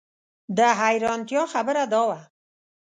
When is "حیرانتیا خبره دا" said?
0.81-2.01